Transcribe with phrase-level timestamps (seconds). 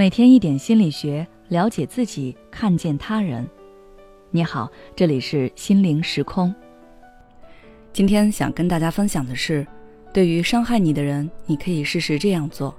[0.00, 3.46] 每天一点心理学，了解自己，看见他人。
[4.30, 4.66] 你好，
[4.96, 6.54] 这里是心灵时空。
[7.92, 9.66] 今天想跟大家分享的是，
[10.10, 12.74] 对于伤害你的人，你可以试试这样做。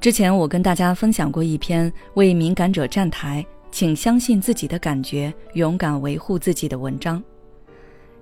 [0.00, 7.22] 之前我跟大家分享过一篇为敏感者站台，请相信自己的感觉，勇敢维护自己的文章。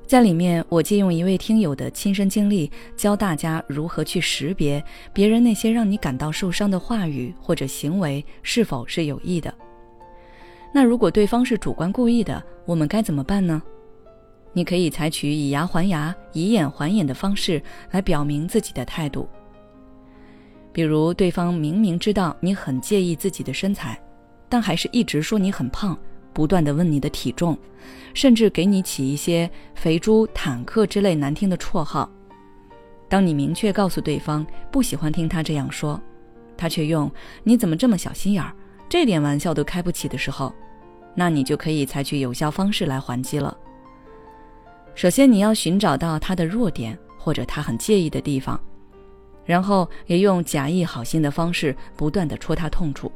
[0.07, 4.83] 在里面，我借用一位听友的亲身经历，教大家如何去识别
[5.13, 9.53] 别人那些让你感到受伤的话语或者行为是否是有意的。
[10.73, 13.63] 那如果对方是主观故意的，我们该怎么办呢？
[14.53, 19.29] 你可以采取以牙还牙、以眼还眼的方式来表明自己的态度。
[20.71, 23.99] 比如，对方明明知道你很介意自己的身材，
[24.49, 25.99] 但还是一直说你很胖。
[26.35, 27.57] 不断的问你的体重，
[28.13, 32.11] 甚至给你起一些“肥猪”“坦克”之类难听的绰号。
[33.09, 36.01] 当你明确告诉对方不喜欢听他这样说，
[36.57, 37.11] 他却用
[37.45, 38.53] “你怎么这么小心眼儿，
[38.89, 40.53] 这点玩笑都开不起”的时候，
[41.15, 43.57] 那你就可以采取有效方式来还击了。
[44.97, 48.61] 首先，你要寻找到他的弱点或者他很介意的地方，
[49.45, 53.13] 然后也用假意好心的方式不断的戳他痛处。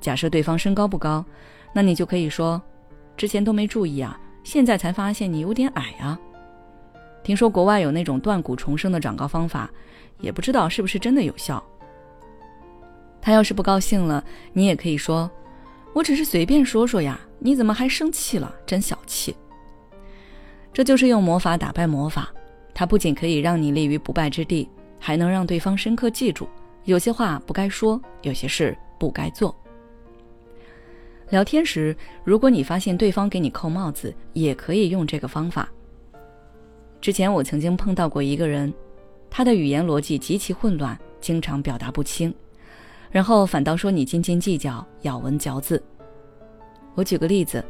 [0.00, 1.24] 假设对方身高不高。
[1.72, 2.60] 那你就可以说，
[3.16, 6.18] 之前都没注意啊，现在才发现你有点矮啊。
[7.22, 9.70] 听说国外有那种断骨重生的长高方法，
[10.20, 11.62] 也不知道是不是真的有效。
[13.20, 15.30] 他要是不高兴了，你也可以说，
[15.92, 18.54] 我只是随便说说呀，你怎么还生气了？
[18.66, 19.36] 真小气。
[20.72, 22.32] 这就是用魔法打败魔法，
[22.72, 24.68] 它不仅可以让你立于不败之地，
[24.98, 26.48] 还能让对方深刻记住，
[26.84, 29.54] 有些话不该说，有些事不该做。
[31.30, 35.68] 聊天时，如果你发现对方给你扣帽子，也可以用这个方法。
[37.00, 38.72] 之前我曾经碰到过一个人，
[39.30, 42.34] 他的语言逻辑极其混乱，经常表达不清，
[43.12, 45.80] 然后反倒说你斤斤计较、咬文嚼字。
[46.96, 47.64] 我举个例子，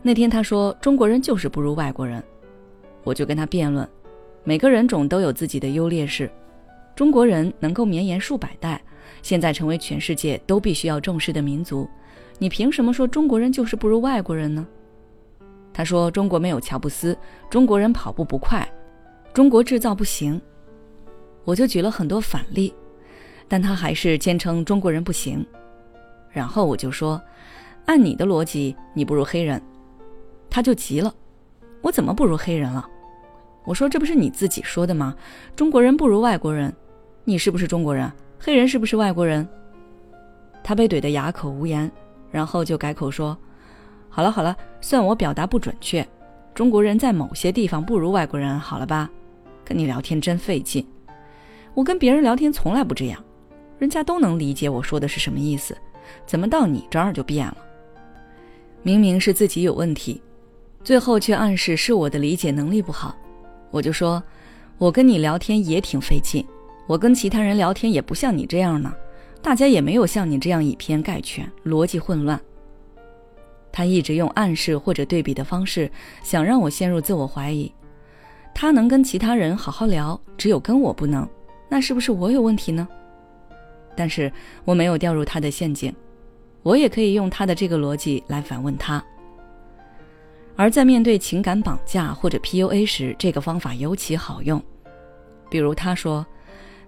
[0.00, 2.22] 那天他说中国人就是不如外国人，
[3.02, 3.86] 我就跟他辩论，
[4.44, 6.30] 每个人种都有自己的优劣势，
[6.94, 8.80] 中国人能够绵延数百代，
[9.22, 11.88] 现在成为全世界都必须要重视的民族。
[12.38, 14.66] 你凭什么说中国人就是不如外国人呢？
[15.72, 17.16] 他说中国没有乔布斯，
[17.50, 18.66] 中国人跑步不快，
[19.32, 20.40] 中国制造不行。
[21.44, 22.74] 我就举了很多反例，
[23.46, 25.46] 但他还是坚称中国人不行。
[26.30, 27.20] 然后我就说，
[27.86, 29.60] 按你的逻辑，你不如黑人。
[30.50, 31.14] 他就急了，
[31.82, 32.86] 我怎么不如黑人了？
[33.64, 35.14] 我说这不是你自己说的吗？
[35.54, 36.74] 中国人不如外国人，
[37.24, 38.10] 你是不是中国人？
[38.38, 39.46] 黑人是不是外国人？
[40.62, 41.90] 他被怼得哑口无言。
[42.30, 43.36] 然后就改口说
[44.08, 46.06] ：“好了好了，算我表达不准确。
[46.54, 49.10] 中国人在某些地方不如外国人，好了吧？
[49.64, 50.86] 跟你聊天真费劲。
[51.74, 53.22] 我跟别人聊天从来不这样，
[53.78, 55.76] 人家都能理解我说的是什么意思，
[56.24, 57.56] 怎么到你这儿就变了？
[58.82, 60.22] 明明是自己有问题，
[60.82, 63.14] 最后却暗示是我的理解能力不好。
[63.70, 64.22] 我就说，
[64.78, 66.46] 我跟你聊天也挺费劲，
[66.86, 68.92] 我跟其他人聊天也不像你这样呢。”
[69.42, 72.40] 大家也没有像你这样以偏概全、逻辑混乱。
[73.70, 75.90] 他一直用暗示或者对比的方式，
[76.22, 77.70] 想让我陷入自我怀疑。
[78.54, 81.28] 他能跟其他人好好聊，只有跟我不能，
[81.68, 82.88] 那是不是我有问题呢？
[83.94, 84.32] 但是
[84.64, 85.94] 我没有掉入他的陷阱，
[86.62, 89.02] 我也可以用他的这个逻辑来反问他。
[90.56, 94.62] 而在面对情感绑架或者 PUA 时，这个方法尤其好用。
[95.50, 96.26] 比如他说：“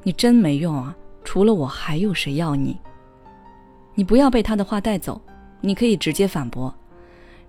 [0.02, 0.96] 你真没用啊。”
[1.28, 2.74] 除了我，还有谁要你？
[3.94, 5.20] 你不要被他的话带走，
[5.60, 6.74] 你可以直接反驳。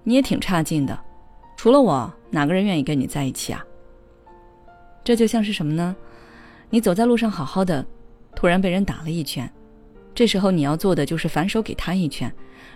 [0.03, 0.99] 你也挺差劲的，
[1.55, 3.65] 除了我，哪个人愿意跟你在一起啊？
[5.01, 5.95] 这就像是什么呢？
[6.69, 7.85] 你走在路上好好的，
[8.35, 9.49] 突然被人打了一拳，
[10.13, 12.29] 这时候你要做的就是反手给他一拳，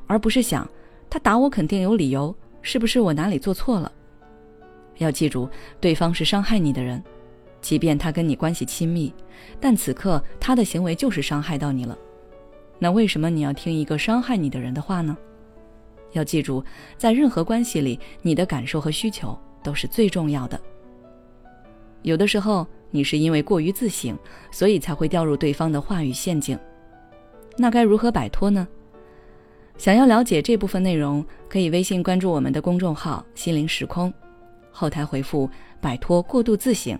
[0.07, 0.65] 而不是想
[1.09, 3.91] 他打我肯定有理由，是不是我哪里做错了？
[4.99, 5.49] 要记住，
[5.81, 7.03] 对方是伤害你的人。
[7.63, 9.11] 即便他跟你关系亲密，
[9.59, 11.97] 但此刻他的行为就是伤害到你了。
[12.77, 15.17] 那为什么你要听一个伤害你的人的话呢？
[16.11, 16.63] 要记住，
[16.97, 20.59] 在任何关系里，你的感受和需求都是最重要的。
[22.01, 24.15] 有的时候，你是因为过于自省，
[24.51, 26.59] 所以才会掉入对方的话语陷阱。
[27.57, 28.67] 那该如何摆脱呢？
[29.77, 34.13] 想要了解这部分内容，可以微信关注我们的公众号“心灵时空”，
[34.69, 35.49] 后台回复
[35.79, 36.99] “摆脱过度自省”。